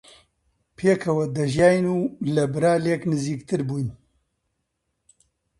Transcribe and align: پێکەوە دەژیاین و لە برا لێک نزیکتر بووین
پێکەوە 0.77 1.25
دەژیاین 1.35 1.85
و 1.95 1.99
لە 2.35 2.43
برا 2.53 2.73
لێک 2.85 3.01
نزیکتر 3.11 3.61
بووین 3.67 3.89